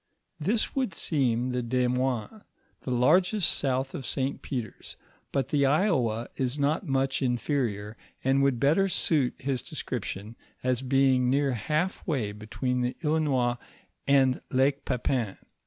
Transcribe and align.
{:* 0.33 0.39
This 0.49 0.75
would 0.75 0.93
seem 0.95 1.51
the 1.51 1.61
Desmoines, 1.61 2.41
the 2.79 2.89
largest 2.89 3.51
south 3.51 3.93
of 3.93 4.03
St. 4.03 4.41
Peter's, 4.41 4.95
but 5.31 5.49
the 5.49 5.67
Iowa 5.67 6.27
is 6.37 6.57
not 6.57 6.87
much 6.87 7.21
inferior, 7.21 7.95
and 8.23 8.41
would 8.41 8.59
better 8.59 8.89
suit 8.89 9.35
his 9.37 9.61
description 9.61 10.35
as 10.63 10.81
being 10.81 11.29
near 11.29 11.51
half 11.51 12.01
way 12.07 12.31
between 12.31 12.81
the 12.81 12.97
Illinois 13.03 13.57
and 14.07 14.41
Lake 14.49 14.85
Pepin. 14.85 15.37